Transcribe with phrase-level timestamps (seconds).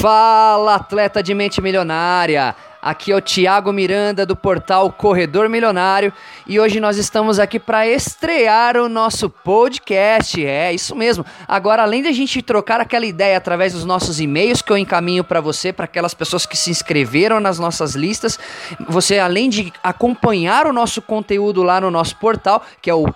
[0.00, 2.54] Fala, atleta de mente milionária!
[2.82, 6.12] Aqui é o Thiago Miranda do portal Corredor Milionário
[6.46, 10.44] e hoje nós estamos aqui para estrear o nosso podcast.
[10.44, 11.26] É isso mesmo.
[11.48, 15.24] Agora, além de a gente trocar aquela ideia através dos nossos e-mails que eu encaminho
[15.24, 18.38] para você, para aquelas pessoas que se inscreveram nas nossas listas,
[18.88, 23.10] você além de acompanhar o nosso conteúdo lá no nosso portal, que é o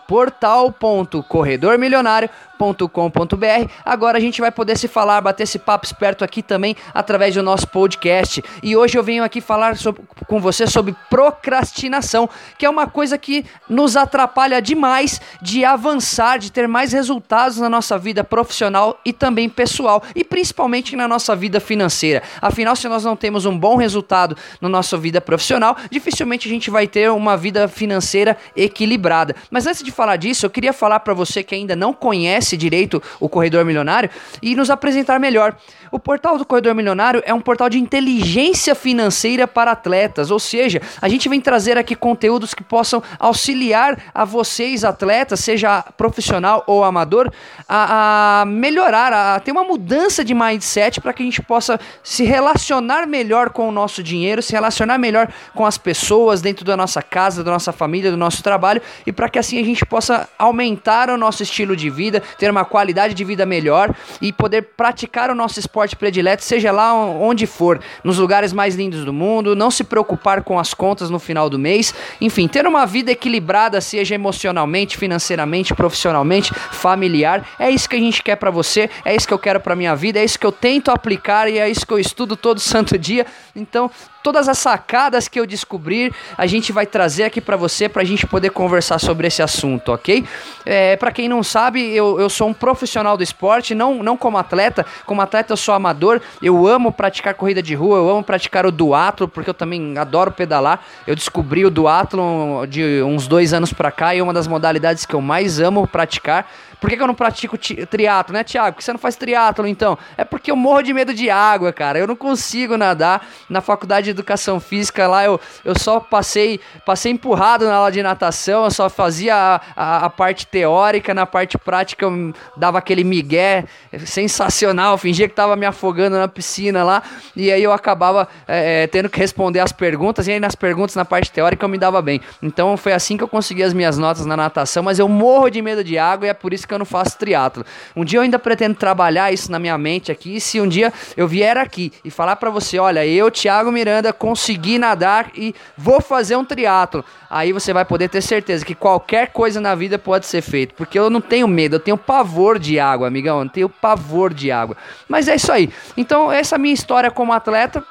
[2.61, 7.35] portal.corredormilionário.com.br, agora a gente vai poder se falar, bater esse papo esperto aqui também através
[7.35, 8.43] do nosso podcast.
[8.63, 12.87] E hoje eu venho aqui falar falar sobre, com você sobre procrastinação, que é uma
[12.87, 18.99] coisa que nos atrapalha demais de avançar, de ter mais resultados na nossa vida profissional
[19.05, 22.23] e também pessoal, e principalmente na nossa vida financeira.
[22.41, 26.71] Afinal, se nós não temos um bom resultado na nossa vida profissional, dificilmente a gente
[26.71, 29.37] vai ter uma vida financeira equilibrada.
[29.51, 33.03] Mas antes de falar disso, eu queria falar para você que ainda não conhece direito
[33.19, 34.11] o Corredor Milionário
[34.43, 35.57] e nos apresentar melhor.
[35.91, 40.81] O portal do Corredor Milionário é um portal de inteligência financeira para atletas, ou seja,
[41.03, 46.85] a gente vem trazer aqui conteúdos que possam auxiliar a vocês, atletas, seja profissional ou
[46.85, 47.33] amador,
[47.69, 52.23] a, a melhorar, a ter uma mudança de mindset para que a gente possa se
[52.23, 57.03] relacionar melhor com o nosso dinheiro, se relacionar melhor com as pessoas dentro da nossa
[57.03, 61.11] casa, da nossa família, do nosso trabalho e para que assim a gente possa aumentar
[61.11, 65.35] o nosso estilo de vida, ter uma qualidade de vida melhor e poder praticar o
[65.35, 69.85] nosso esporte predileto, seja lá onde for, nos lugares mais lindos do mundo não se
[69.85, 74.97] preocupar com as contas no final do mês, enfim, ter uma vida equilibrada, seja emocionalmente,
[74.97, 77.47] financeiramente, profissionalmente, familiar.
[77.59, 79.95] É isso que a gente quer para você, é isso que eu quero para minha
[79.95, 82.97] vida, é isso que eu tento aplicar e é isso que eu estudo todo santo
[82.97, 83.27] dia.
[83.55, 83.91] Então,
[84.23, 88.05] todas as sacadas que eu descobrir, a gente vai trazer aqui para você para a
[88.05, 90.25] gente poder conversar sobre esse assunto, ok?
[90.65, 94.39] É, para quem não sabe, eu, eu sou um profissional do esporte, não, não como
[94.39, 94.85] atleta.
[95.07, 98.73] Como atleta eu sou amador, eu amo praticar corrida de rua, eu amo praticar o
[98.73, 100.85] duatlo, porque eu também adoro pedalar.
[101.07, 105.07] Eu descobri o duatlo de uns dois anos para cá e é uma das modalidades
[105.07, 106.47] que eu mais amo praticar.
[106.81, 108.73] Por que, que eu não pratico triatlo, né, Thiago?
[108.73, 109.99] Por que você não faz triatlo, então?
[110.17, 111.99] É porque eu morro de medo de água, cara.
[111.99, 113.27] Eu não consigo nadar.
[113.49, 118.03] Na faculdade de educação física lá, eu, eu só passei, passei empurrado na aula de
[118.03, 123.05] natação, eu só fazia a, a, a parte teórica, na parte prática eu dava aquele
[123.05, 123.65] migué
[124.07, 127.03] sensacional, fingia que tava me afogando na piscina lá,
[127.37, 131.05] e aí eu acabava é, tendo que responder as perguntas, e aí nas perguntas, na
[131.05, 132.21] parte teórica, eu me dava bem.
[132.43, 135.61] Então foi assim que eu consegui as minhas notas na natação, mas eu morro de
[135.61, 137.65] medo de água e é por isso que eu não faço triatlo.
[137.95, 140.41] Um dia eu ainda pretendo trabalhar isso na minha mente aqui.
[140.41, 144.79] Se um dia eu vier aqui e falar para você, olha, eu, Thiago Miranda, consegui
[144.79, 149.61] nadar e vou fazer um triatlo, aí você vai poder ter certeza que qualquer coisa
[149.61, 153.07] na vida pode ser feito, porque eu não tenho medo, eu tenho pavor de água,
[153.07, 154.77] amigão, eu tenho pavor de água.
[155.09, 155.71] Mas é isso aí.
[155.97, 157.85] Então, essa é a minha história como atleta.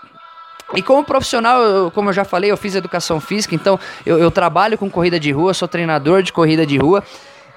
[0.75, 4.29] E como profissional, eu, como eu já falei, eu fiz educação física, então eu, eu
[4.29, 7.03] trabalho com corrida de rua, sou treinador de corrida de rua.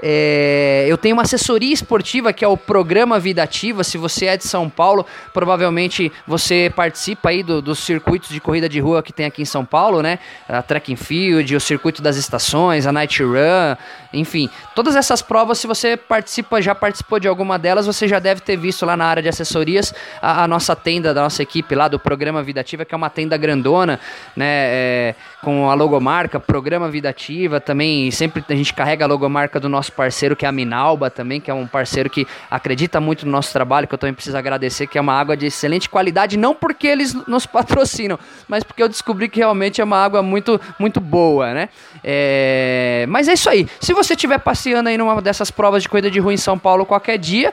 [0.05, 3.85] É, eu tenho uma assessoria esportiva que é o Programa Vida Ativa.
[3.85, 8.69] Se você é de São Paulo, provavelmente você participa aí do, dos circuitos de corrida
[8.69, 10.19] de rua que tem aqui em São Paulo, né?
[10.49, 13.77] A Track and Field, o circuito das estações, a Night Run,
[14.13, 15.59] enfim, todas essas provas.
[15.59, 19.05] Se você participa, já participou de alguma delas, você já deve ter visto lá na
[19.05, 22.85] área de assessorias a, a nossa tenda da nossa equipe lá do Programa Vida Ativa,
[22.85, 24.01] que é uma tenda grandona,
[24.35, 24.47] né?
[24.49, 28.11] É, com a logomarca Programa Vida Ativa também.
[28.11, 31.51] Sempre a gente carrega a logomarca do nosso parceiro, que é a Minalba também, que
[31.51, 34.99] é um parceiro que acredita muito no nosso trabalho, que eu também preciso agradecer, que
[34.99, 39.29] é uma água de excelente qualidade, não porque eles nos patrocinam, mas porque eu descobri
[39.29, 41.69] que realmente é uma água muito, muito boa, né?
[42.03, 43.07] É...
[43.09, 43.69] Mas é isso aí.
[43.81, 46.85] Se você estiver passeando aí numa dessas provas de corrida de rua em São Paulo
[46.87, 47.53] qualquer dia,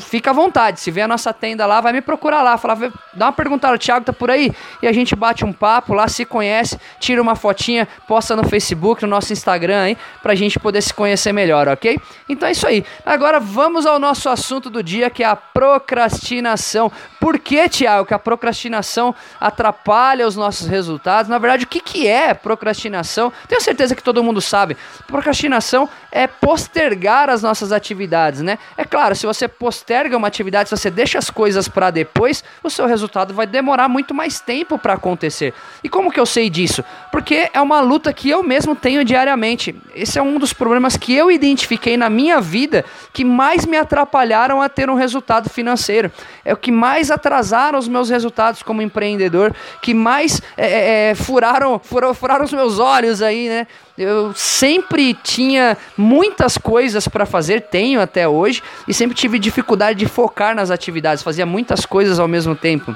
[0.00, 0.80] fica à vontade.
[0.80, 2.56] Se vê a nossa tenda lá, vai me procurar lá.
[2.56, 4.52] Fala, dá uma perguntada, o Thiago tá por aí?
[4.82, 9.02] E a gente bate um papo lá, se conhece, tira uma fotinha, posta no Facebook,
[9.02, 12.00] no nosso Instagram aí, pra gente poder se conhecer melhor, ok?
[12.28, 12.84] Então é isso aí.
[13.04, 16.90] Agora vamos ao nosso assunto do dia, que é a procrastinação.
[17.20, 21.28] Por que, Thiago, que a procrastinação atrapalha os nossos resultados?
[21.28, 23.32] Na verdade, o que, que é procrastinação?
[23.48, 24.76] Tenho certeza que todo mundo sabe.
[25.06, 28.58] Procrastinação é postergar as nossas atividades, né?
[28.76, 32.70] É claro, se você posterga uma atividade, se você deixa as coisas para depois, o
[32.70, 35.52] seu resultado vai demorar muito mais tempo para acontecer.
[35.82, 36.84] E como que eu sei disso?
[37.10, 39.74] Porque é uma luta que eu mesmo tenho diariamente.
[39.94, 41.30] Esse é um dos problemas que eu
[41.64, 46.12] identifiquei na minha vida que mais me atrapalharam a ter um resultado financeiro.
[46.44, 51.14] É o que mais atrasaram os meus resultados como empreendedor, que mais é, é, é
[51.14, 53.66] furaram, furaram, furaram os meus olhos aí, né?
[53.96, 60.06] Eu sempre tinha muitas coisas para fazer, tenho até hoje, e sempre tive dificuldade de
[60.06, 62.94] focar nas atividades, fazia muitas coisas ao mesmo tempo.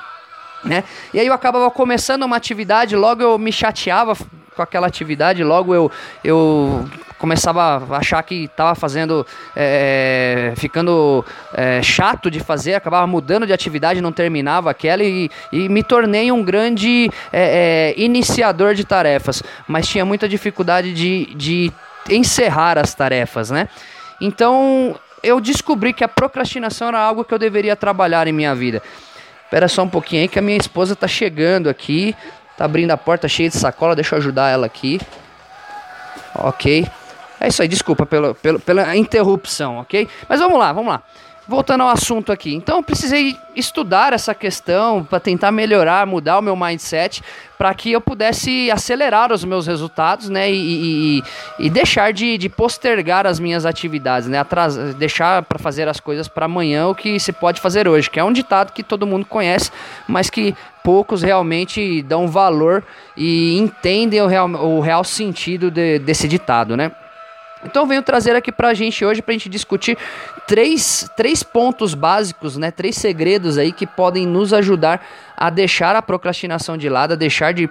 [0.65, 0.83] Né?
[1.15, 4.17] E aí eu acabava começando uma atividade, logo eu me chateava
[4.57, 5.89] com aquela atividade, logo eu,
[6.25, 6.85] eu
[7.19, 9.27] começava a achar que estava fazendo,
[9.57, 15.69] é, ficando é, chato de fazer, acabava mudando de atividade, não terminava aquela e, e
[15.69, 21.73] me tornei um grande é, é iniciador de tarefas, mas tinha muita dificuldade de, de
[22.09, 23.69] encerrar as tarefas, né?
[24.21, 28.83] Então eu descobri que a procrastinação era algo que eu deveria trabalhar em minha vida.
[29.45, 32.15] Espera só um pouquinho aí que a minha esposa tá chegando aqui.
[32.57, 35.01] Tá abrindo a porta cheia de sacola, deixa eu ajudar ela aqui.
[36.35, 36.87] Ok.
[37.41, 40.09] É isso aí, desculpa pelo, pelo, pela interrupção, ok?
[40.29, 41.03] Mas vamos lá, vamos lá
[41.49, 42.55] voltando ao assunto aqui.
[42.55, 47.23] Então, eu precisei estudar essa questão para tentar melhorar, mudar o meu mindset,
[47.57, 50.53] para que eu pudesse acelerar os meus resultados, né?
[50.53, 51.23] E, e,
[51.59, 54.39] e deixar de, de, postergar as minhas atividades, né?
[54.39, 58.21] Atras, deixar para fazer as coisas para amanhã o que se pode fazer hoje, que
[58.21, 59.73] é um ditado que todo mundo conhece,
[60.07, 60.55] mas que
[60.85, 62.85] poucos realmente dão valor
[63.17, 66.93] e entendem o real, o real sentido de, desse ditado, né?
[67.65, 69.99] Então venho trazer aqui pra gente hoje pra gente discutir
[70.47, 72.71] três, três pontos básicos, né?
[72.71, 75.05] Três segredos aí que podem nos ajudar
[75.37, 77.69] a deixar a procrastinação de lado, a deixar de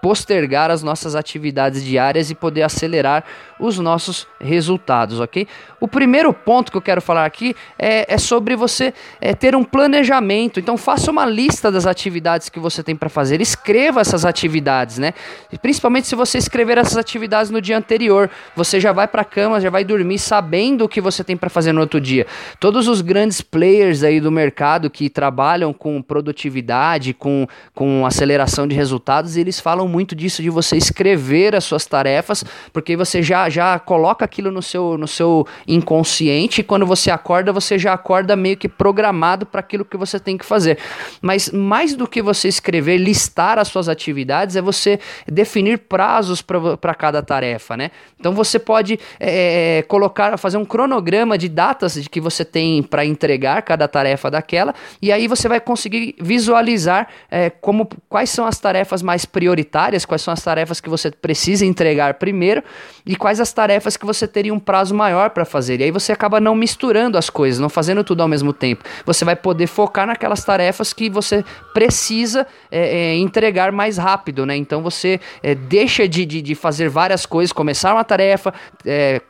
[0.00, 3.24] postergar as nossas atividades diárias e poder acelerar
[3.58, 5.46] os nossos resultados, ok?
[5.80, 9.64] O primeiro ponto que eu quero falar aqui é, é sobre você é, ter um
[9.64, 10.60] planejamento.
[10.60, 15.12] Então faça uma lista das atividades que você tem para fazer, escreva essas atividades, né?
[15.52, 19.24] E principalmente se você escrever essas atividades no dia anterior, você já vai para a
[19.24, 22.26] cama, já vai dormir sabendo o que você tem para fazer no outro dia.
[22.60, 28.74] Todos os grandes players aí do mercado que trabalham com produtividade, com, com aceleração de
[28.74, 33.78] resultados, eles falam muito disso de você escrever as suas tarefas, porque você já, já
[33.78, 38.56] coloca aquilo no seu, no seu inconsciente e quando você acorda, você já acorda meio
[38.56, 40.78] que programado para aquilo que você tem que fazer.
[41.20, 46.94] Mas mais do que você escrever, listar as suas atividades, é você definir prazos para
[46.94, 47.90] cada tarefa, né?
[48.18, 53.04] Então você pode é, colocar, fazer um cronograma de datas de que você tem para
[53.04, 58.58] entregar cada tarefa daquela, e aí você vai conseguir visualizar é, como quais são as
[58.58, 62.62] tarefas mais prioritárias prioritárias, quais são as tarefas que você precisa entregar primeiro
[63.06, 65.80] e quais as tarefas que você teria um prazo maior para fazer.
[65.80, 68.84] E aí você acaba não misturando as coisas, não fazendo tudo ao mesmo tempo.
[69.06, 74.56] Você vai poder focar naquelas tarefas que você precisa é, é, entregar mais rápido, né?
[74.56, 78.52] Então você é, deixa de, de, de, fazer várias coisas, começar uma tarefa,
[78.84, 79.20] é,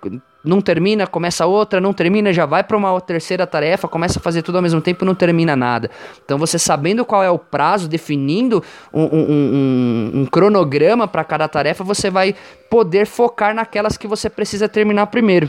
[0.45, 4.43] não termina, começa outra, não termina, já vai para uma terceira tarefa, começa a fazer
[4.43, 5.91] tudo ao mesmo tempo não termina nada.
[6.25, 8.63] Então você sabendo qual é o prazo, definindo
[8.93, 12.35] um, um, um, um cronograma para cada tarefa, você vai
[12.71, 15.49] poder focar naquelas que você precisa terminar primeiro.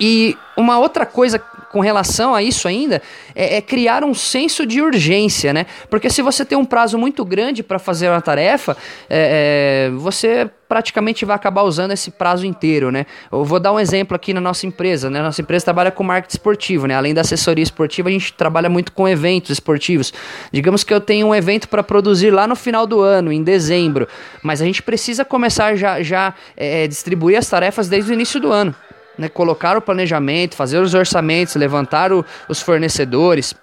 [0.00, 1.40] E uma outra coisa
[1.72, 3.02] com relação a isso ainda
[3.34, 5.66] é, é, criar um senso de urgência, né?
[5.88, 8.76] Porque se você tem um prazo muito grande para fazer uma tarefa,
[9.08, 13.06] é, é, você praticamente vai acabar usando esse prazo inteiro, né?
[13.30, 15.20] Eu vou dar um exemplo aqui na nossa empresa, né?
[15.20, 16.94] Nossa empresa trabalha com marketing esportivo, né?
[16.94, 20.12] Além da assessoria esportiva, a gente trabalha muito com eventos esportivos.
[20.52, 24.06] Digamos que eu tenho um evento para produzir lá no final do ano, em dezembro,
[24.42, 28.50] mas a gente precisa começar já já é, distribuir as tarefas desde o início do
[28.50, 28.74] ano
[29.18, 33.54] né, colocar o planejamento, fazer os orçamentos, levantar o, os fornecedores,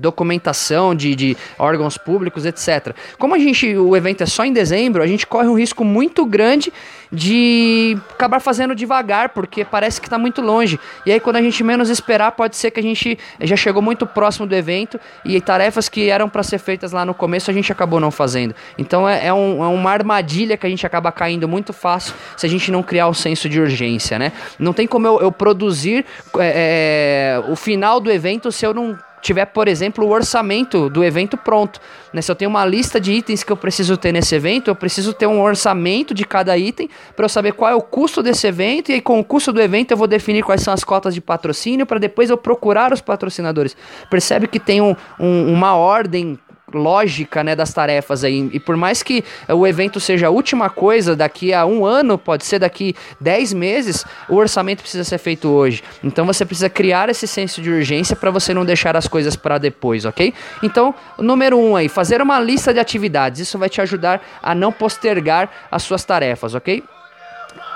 [0.00, 2.94] documentação de, de, órgãos públicos, etc.
[3.18, 6.24] Como a gente, o evento é só em dezembro, a gente corre um risco muito
[6.24, 6.72] grande
[7.12, 10.80] de acabar fazendo devagar, porque parece que está muito longe.
[11.04, 14.06] E aí, quando a gente menos esperar, pode ser que a gente já chegou muito
[14.06, 17.70] próximo do evento e tarefas que eram para ser feitas lá no começo a gente
[17.70, 18.54] acabou não fazendo.
[18.78, 22.46] Então, é, é, um, é uma armadilha que a gente acaba caindo muito fácil se
[22.46, 24.32] a gente não criar o senso de urgência, né?
[24.58, 26.06] Não tem como eu, eu produzir
[26.38, 31.36] é o final do evento se eu não tiver, por exemplo, o orçamento do evento
[31.36, 31.80] pronto.
[32.12, 32.20] Né?
[32.20, 35.14] Se eu tenho uma lista de itens que eu preciso ter nesse evento, eu preciso
[35.14, 38.90] ter um orçamento de cada item para eu saber qual é o custo desse evento
[38.90, 41.20] e aí, com o custo do evento eu vou definir quais são as cotas de
[41.20, 43.76] patrocínio para depois eu procurar os patrocinadores.
[44.10, 46.38] Percebe que tem um, um, uma ordem
[46.74, 48.50] lógica né, das tarefas aí.
[48.52, 52.44] E por mais que o evento seja a última coisa daqui a um ano, pode
[52.44, 55.82] ser daqui dez meses, o orçamento precisa ser feito hoje.
[56.02, 59.58] Então você precisa criar esse senso de urgência para você não deixar as coisas para
[59.58, 60.32] depois, ok?
[60.62, 63.40] Então, número um aí, fazer uma lista de atividades.
[63.40, 66.82] Isso vai te ajudar a não postergar as suas tarefas, ok?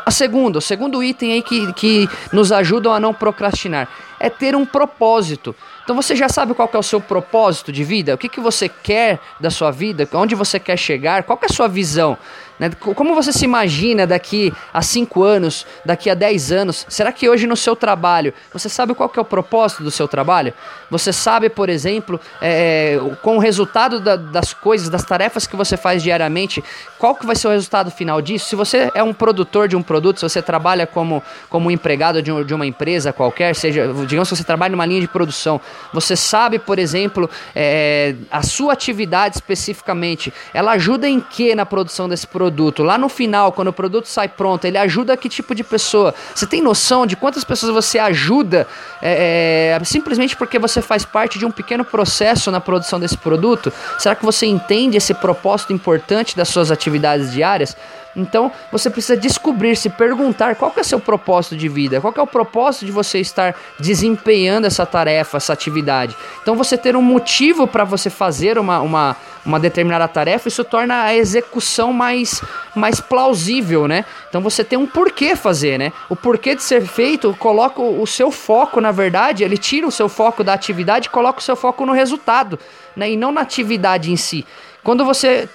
[0.04, 3.88] A segunda, o segundo item aí que, que nos ajudam a não procrastinar
[4.20, 5.54] é ter um propósito.
[5.86, 8.68] Então você já sabe qual é o seu propósito de vida, o que, que você
[8.68, 12.18] quer da sua vida, onde você quer chegar, qual é a sua visão.
[12.58, 12.70] Né?
[12.70, 16.86] Como você se imagina daqui a 5 anos, daqui a 10 anos?
[16.88, 20.08] Será que hoje no seu trabalho, você sabe qual que é o propósito do seu
[20.08, 20.54] trabalho?
[20.90, 25.76] Você sabe, por exemplo, é, com o resultado da, das coisas, das tarefas que você
[25.76, 26.64] faz diariamente,
[26.98, 28.48] qual que vai ser o resultado final disso?
[28.48, 32.32] Se você é um produtor de um produto, se você trabalha como, como empregado de,
[32.32, 35.60] um, de uma empresa qualquer, seja, digamos que você trabalha numa linha de produção,
[35.92, 42.08] você sabe, por exemplo, é, a sua atividade especificamente, ela ajuda em que na produção
[42.08, 42.45] desse produto?
[42.46, 42.84] Produto.
[42.84, 46.14] Lá no final, quando o produto sai pronto, ele ajuda que tipo de pessoa?
[46.32, 48.68] Você tem noção de quantas pessoas você ajuda
[49.02, 53.72] é, é, simplesmente porque você faz parte de um pequeno processo na produção desse produto?
[53.98, 57.76] Será que você entende esse propósito importante das suas atividades diárias?
[58.16, 62.22] Então você precisa descobrir, se perguntar qual é o seu propósito de vida, qual é
[62.22, 66.16] o propósito de você estar desempenhando essa tarefa, essa atividade.
[66.40, 71.02] Então você ter um motivo para você fazer uma, uma, uma determinada tarefa, isso torna
[71.02, 72.42] a execução mais,
[72.74, 74.06] mais plausível, né?
[74.28, 75.92] Então você tem um porquê fazer, né?
[76.08, 80.08] O porquê de ser feito coloca o seu foco, na verdade, ele tira o seu
[80.08, 82.58] foco da atividade e coloca o seu foco no resultado,
[82.96, 83.10] né?
[83.10, 84.46] E não na atividade em si.
[84.82, 85.48] Quando você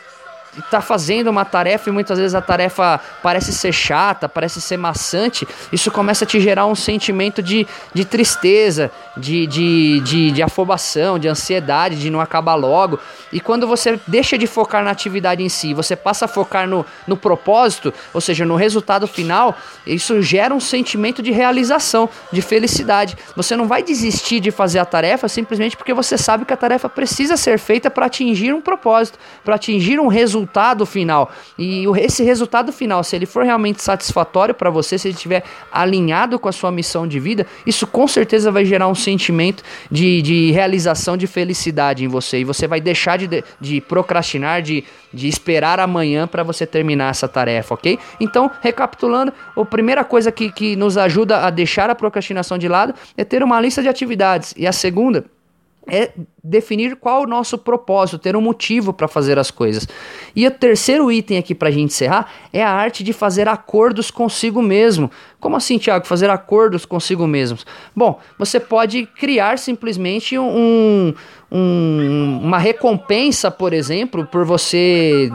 [0.57, 5.47] está fazendo uma tarefa e muitas vezes a tarefa parece ser chata, parece ser maçante,
[5.71, 11.17] isso começa a te gerar um sentimento de, de tristeza, de, de, de, de afobação,
[11.17, 12.99] de ansiedade, de não acabar logo.
[13.31, 16.85] E quando você deixa de focar na atividade em si, você passa a focar no,
[17.07, 23.17] no propósito, ou seja, no resultado final, isso gera um sentimento de realização, de felicidade.
[23.35, 26.89] Você não vai desistir de fazer a tarefa simplesmente porque você sabe que a tarefa
[26.89, 31.31] precisa ser feita para atingir um propósito, para atingir um resultado resultado final.
[31.57, 36.39] E esse resultado final, se ele for realmente satisfatório para você, se ele estiver alinhado
[36.39, 40.51] com a sua missão de vida, isso com certeza vai gerar um sentimento de, de
[40.51, 42.39] realização, de felicidade em você.
[42.39, 44.83] E você vai deixar de, de procrastinar, de,
[45.13, 47.99] de esperar amanhã para você terminar essa tarefa, ok?
[48.19, 52.93] Então, recapitulando, a primeira coisa que, que nos ajuda a deixar a procrastinação de lado
[53.15, 54.53] é ter uma lista de atividades.
[54.57, 55.25] E a segunda
[55.91, 59.85] é definir qual o nosso propósito, ter um motivo para fazer as coisas.
[60.33, 64.09] E o terceiro item aqui para a gente encerrar é a arte de fazer acordos
[64.09, 65.11] consigo mesmo.
[65.37, 66.07] Como assim, Tiago?
[66.07, 67.65] Fazer acordos consigo mesmos?
[67.93, 71.13] Bom, você pode criar simplesmente um,
[71.51, 75.29] um, uma recompensa, por exemplo, por você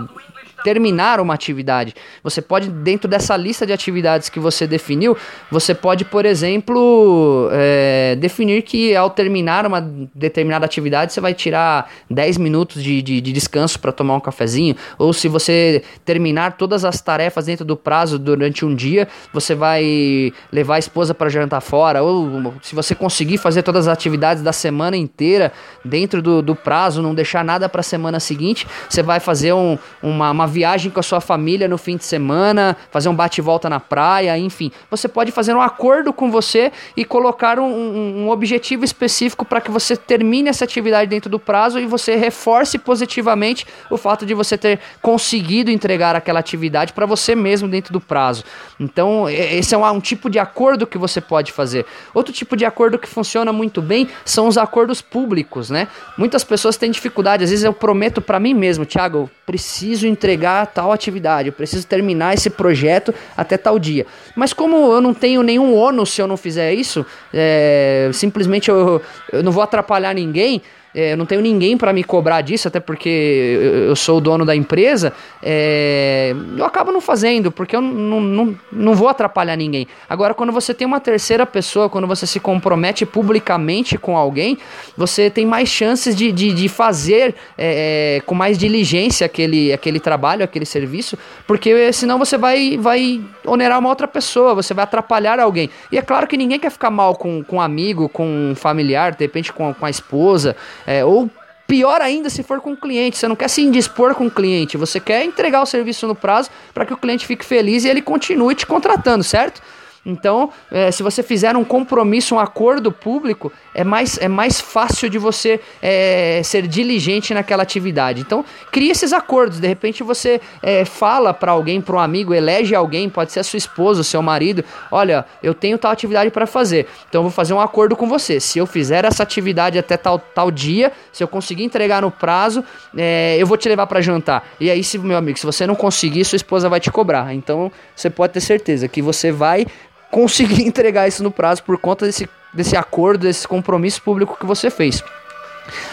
[0.63, 1.95] terminar uma atividade.
[2.23, 5.17] Você pode, dentro dessa lista de atividades que você definiu,
[5.51, 9.81] você pode, por exemplo, é, definir que ao terminar uma
[10.15, 14.77] determinada atividade, você vai tirar 10 minutos de, de, de descanso para tomar um cafezinho.
[14.99, 20.33] Ou se você terminar todas as tarefas dentro do prazo durante um dia, você vai
[20.51, 22.03] levar a esposa para jantar fora.
[22.03, 25.53] Ou se você conseguir fazer todas as atividades da semana inteira
[25.85, 29.79] dentro do, do prazo, não deixar nada para a semana seguinte, você vai fazer um,
[30.03, 33.79] uma, uma viagem com a sua família no fim de semana, fazer um bate-volta na
[33.79, 34.73] praia, enfim.
[34.91, 39.71] Você pode fazer um acordo com você e colocar um, um, objetivo específico para que
[39.71, 44.57] você termine essa atividade dentro do prazo e você reforce positivamente o fato de você
[44.57, 48.43] ter conseguido entregar aquela atividade para você mesmo dentro do prazo.
[48.81, 51.85] Então, esse é um, um tipo de acordo que você pode fazer.
[52.15, 55.87] Outro tipo de acordo que funciona muito bem são os acordos públicos, né?
[56.17, 60.36] Muitas pessoas têm dificuldade, às vezes eu prometo para mim mesmo, Thiago, eu preciso entregar
[60.67, 64.07] tal atividade, eu preciso terminar esse projeto até tal dia.
[64.35, 69.01] Mas como eu não tenho nenhum ônus se eu não fizer isso, é, simplesmente eu,
[69.33, 70.63] eu não vou atrapalhar ninguém,
[70.97, 74.47] é, eu não tenho ninguém para me cobrar disso, até porque eu, sou o dono
[74.47, 75.13] da empresa,
[75.43, 79.87] é, eu acabo não fazendo, porque eu não, não, não vou atrapalhar ninguém.
[80.09, 84.57] Agora, quando você tem uma terceira pessoa, quando você se compromete publicamente com alguém,
[84.97, 90.01] você tem mais chances de, de, de fazer é, é com mais diligência aquele, aquele
[90.01, 95.39] trabalho, aquele serviço, porque senão você vai, vai onerar uma outra pessoa, você vai atrapalhar
[95.41, 95.69] alguém.
[95.93, 99.13] E é claro que ninguém quer ficar mal com, com um amigo, com um familiar,
[99.13, 100.57] de repente com, com a esposa.
[100.87, 101.29] É, ou
[101.67, 104.77] pior ainda se for com o cliente, você não quer se indispor com o cliente,
[104.77, 108.01] você quer entregar o serviço no prazo para que o cliente fique feliz e ele
[108.01, 109.61] continue te contratando, certo?
[110.07, 115.11] Então, é, se você fizer um compromisso, um acordo público, é mais, é mais fácil
[115.11, 118.21] de você é, ser diligente naquela atividade.
[118.21, 119.59] Então, crie esses acordos.
[119.59, 123.45] De repente, você é, fala para alguém, para um amigo, elege alguém, pode ser a
[123.45, 124.65] sua esposa, o seu marido.
[124.93, 128.39] Olha, eu tenho tal atividade para fazer, então eu vou fazer um acordo com você.
[128.39, 132.65] Se eu fizer essa atividade até tal, tal dia, se eu conseguir entregar no prazo,
[132.97, 134.47] é, eu vou te levar para jantar.
[134.61, 137.35] E aí, se, meu amigo, se você não conseguir, sua esposa vai te cobrar.
[137.35, 139.67] Então, você pode ter certeza que você vai
[140.11, 144.71] conseguir entregar isso no prazo por conta desse, desse acordo, desse compromisso público que você
[144.71, 145.03] fez.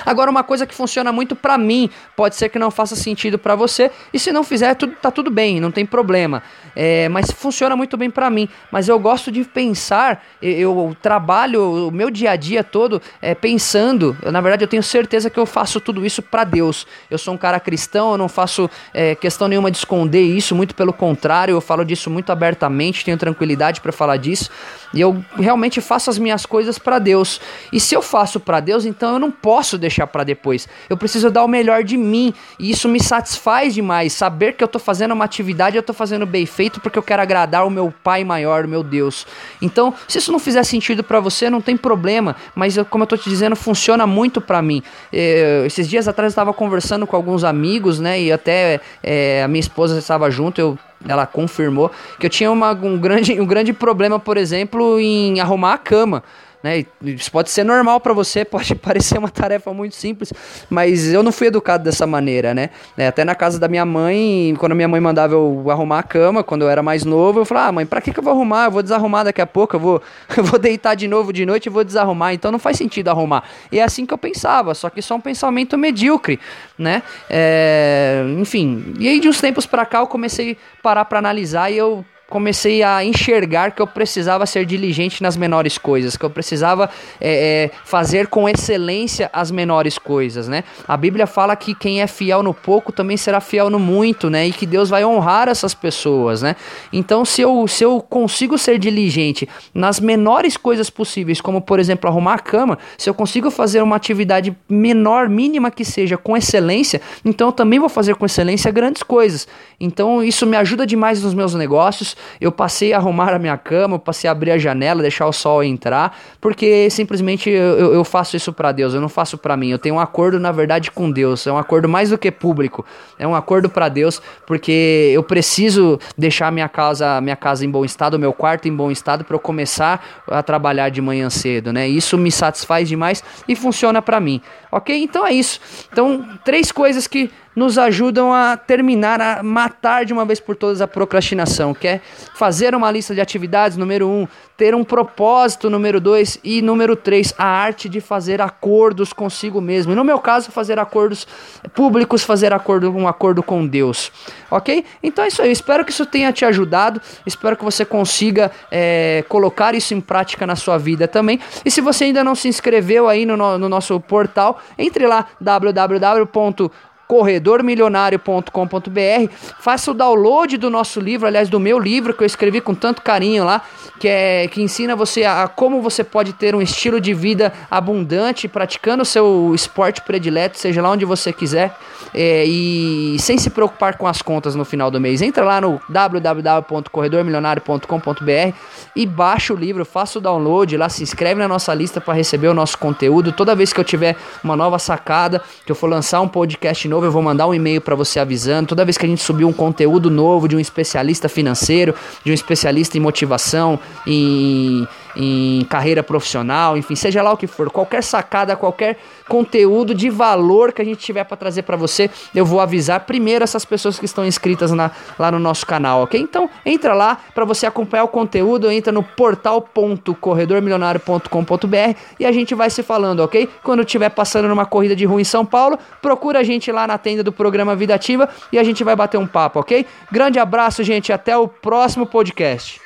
[0.05, 3.55] Agora, uma coisa que funciona muito para mim, pode ser que não faça sentido para
[3.55, 6.43] você, e se não fizer, tudo, tá tudo bem, não tem problema.
[6.75, 8.49] É, mas funciona muito bem para mim.
[8.71, 14.17] Mas eu gosto de pensar, eu, trabalho o meu dia a dia todo é, pensando.
[14.23, 16.85] na verdade, eu tenho certeza que eu faço tudo isso para Deus.
[17.09, 20.75] Eu sou um cara cristão, eu não faço é, questão nenhuma de esconder isso, muito
[20.75, 24.49] pelo contrário, eu falo disso muito abertamente, tenho tranquilidade para falar disso.
[24.93, 27.41] E eu realmente faço as minhas coisas para Deus.
[27.71, 30.67] E se eu faço para Deus, então eu não posso deixar para depois.
[30.89, 32.33] Eu preciso dar o melhor de mim.
[32.59, 34.13] E isso me satisfaz demais.
[34.13, 37.21] Saber que eu tô fazendo uma atividade, eu tô fazendo bem feito porque eu quero
[37.21, 39.25] agradar o meu Pai maior, o meu Deus.
[39.61, 42.35] Então, se isso não fizer sentido para você, não tem problema.
[42.55, 44.83] Mas eu, como eu tô te dizendo, funciona muito para mim.
[45.11, 48.21] É, esses dias atrás eu estava conversando com alguns amigos, né?
[48.21, 50.59] E até é, a minha esposa estava junto.
[50.59, 50.77] Eu
[51.07, 55.73] ela confirmou que eu tinha uma, um, grande, um grande problema, por exemplo, em arrumar
[55.73, 56.23] a cama.
[56.63, 56.85] Né?
[57.03, 60.31] Isso pode ser normal para você, pode parecer uma tarefa muito simples,
[60.69, 62.69] mas eu não fui educado dessa maneira, né?
[62.97, 66.41] É, até na casa da minha mãe, quando minha mãe mandava eu arrumar a cama,
[66.41, 68.65] quando eu era mais novo, eu falava, ah, mãe, pra que, que eu vou arrumar?
[68.65, 70.01] Eu vou desarrumar daqui a pouco, eu vou,
[70.37, 73.43] eu vou deitar de novo de noite e vou desarrumar, então não faz sentido arrumar.
[73.69, 76.39] E é assim que eu pensava, só que só um pensamento medíocre,
[76.77, 77.03] né?
[77.29, 81.69] É, enfim, e aí de uns tempos para cá eu comecei a parar para analisar
[81.69, 86.31] e eu comecei a enxergar que eu precisava ser diligente nas menores coisas, que eu
[86.31, 86.89] precisava
[87.21, 90.63] é, é, fazer com excelência as menores coisas, né?
[90.87, 94.47] A Bíblia fala que quem é fiel no pouco também será fiel no muito, né?
[94.47, 96.55] E que Deus vai honrar essas pessoas, né?
[96.91, 102.09] Então, se eu, se eu consigo ser diligente nas menores coisas possíveis, como por exemplo
[102.09, 106.99] arrumar a cama, se eu consigo fazer uma atividade menor, mínima que seja, com excelência,
[107.23, 109.47] então eu também vou fazer com excelência grandes coisas.
[109.79, 113.95] Então, isso me ajuda demais nos meus negócios eu passei a arrumar a minha cama,
[113.95, 118.35] eu passei a abrir a janela, deixar o sol entrar, porque simplesmente eu, eu faço
[118.35, 119.69] isso para Deus, eu não faço para mim.
[119.69, 121.45] Eu tenho um acordo, na verdade, com Deus.
[121.47, 122.85] É um acordo mais do que público.
[123.17, 127.85] É um acordo para Deus, porque eu preciso deixar minha casa, minha casa em bom
[127.85, 131.87] estado, meu quarto em bom estado para eu começar a trabalhar de manhã cedo, né?
[131.87, 134.41] Isso me satisfaz demais e funciona para mim.
[134.71, 134.95] OK?
[135.03, 135.59] Então é isso.
[135.91, 140.81] Então, três coisas que nos ajudam a terminar, a matar de uma vez por todas
[140.81, 142.01] a procrastinação, que é
[142.35, 147.33] fazer uma lista de atividades, número um, ter um propósito, número dois, e número três,
[147.37, 149.91] a arte de fazer acordos consigo mesmo.
[149.91, 151.27] E no meu caso, fazer acordos
[151.73, 154.11] públicos, fazer acordo, um acordo com Deus.
[154.49, 154.85] Ok?
[155.01, 155.51] Então é isso aí.
[155.51, 157.01] Espero que isso tenha te ajudado.
[157.25, 161.39] Espero que você consiga é, colocar isso em prática na sua vida também.
[161.65, 166.71] E se você ainda não se inscreveu aí no, no nosso portal, entre lá www
[167.13, 169.31] corredormilionário.com.br.
[169.59, 173.03] Faça o download do nosso livro, aliás, do meu livro que eu escrevi com tanto
[173.03, 173.61] carinho lá,
[173.99, 177.53] que é que ensina você a, a como você pode ter um estilo de vida
[177.69, 181.77] abundante praticando o seu esporte predileto, seja lá onde você quiser,
[182.15, 185.21] é, e sem se preocupar com as contas no final do mês.
[185.21, 188.55] Entra lá no www.corredormilionario.com.br
[188.95, 192.47] e baixa o livro, faça o download, lá se inscreve na nossa lista para receber
[192.47, 193.31] o nosso conteúdo.
[193.31, 197.07] Toda vez que eu tiver uma nova sacada, que eu for lançar um podcast novo,
[197.07, 198.69] eu vou mandar um e-mail para você avisando.
[198.69, 202.33] Toda vez que a gente subir um conteúdo novo de um especialista financeiro, de um
[202.33, 208.55] especialista em motivação, em em carreira profissional, enfim, seja lá o que for, qualquer sacada,
[208.55, 208.97] qualquer
[209.27, 213.43] conteúdo de valor que a gente tiver para trazer para você, eu vou avisar primeiro
[213.43, 216.19] essas pessoas que estão inscritas na, lá no nosso canal, ok?
[216.19, 222.69] Então, entra lá para você acompanhar o conteúdo, entra no portal.corredormilionário.com.br e a gente vai
[222.69, 223.49] se falando, ok?
[223.63, 226.97] Quando estiver passando numa corrida de rua em São Paulo, procura a gente lá na
[226.97, 229.85] tenda do programa Vida Ativa e a gente vai bater um papo, ok?
[230.11, 232.81] Grande abraço, gente, até o próximo podcast.